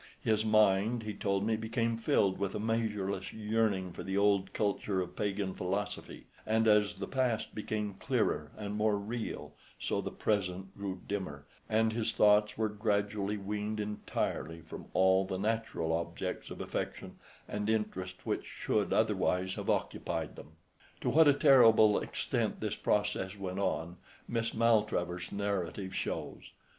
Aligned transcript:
His 0.23 0.43
mind, 0.43 1.03
he 1.03 1.13
told 1.13 1.45
me, 1.45 1.55
became 1.55 1.95
filled 1.95 2.39
with 2.39 2.55
a 2.55 2.59
measureless 2.59 3.31
yearning 3.33 3.93
for 3.93 4.01
the 4.01 4.17
old 4.17 4.51
culture 4.51 4.99
of 4.99 5.15
pagan 5.15 5.53
philosophy, 5.53 6.25
and 6.43 6.67
as 6.67 6.95
the 6.95 7.05
past 7.07 7.53
became 7.53 7.93
clearer 7.99 8.51
and 8.57 8.73
more 8.73 8.97
real, 8.97 9.53
so 9.77 10.01
the 10.01 10.09
present 10.09 10.75
grew 10.75 11.01
dimmer, 11.07 11.45
and 11.69 11.93
his 11.93 12.13
thoughts 12.13 12.57
were 12.57 12.67
gradually 12.67 13.37
weaned 13.37 13.79
entirely 13.79 14.59
from 14.61 14.87
all 14.95 15.23
the 15.23 15.37
natural 15.37 15.91
objects 15.93 16.49
of 16.49 16.61
affection 16.61 17.17
and 17.47 17.69
interest 17.69 18.25
which 18.25 18.43
should 18.47 18.91
otherwise 18.91 19.53
have 19.53 19.69
occupied 19.69 20.35
them. 20.35 20.53
To 21.01 21.11
what 21.11 21.27
a 21.27 21.33
terrible 21.35 21.99
extent 22.01 22.59
this 22.59 22.75
process 22.75 23.37
went 23.37 23.59
on, 23.59 23.97
Miss 24.27 24.51
Maltravers's 24.55 25.31
narrative 25.31 25.93
shows. 25.93 26.41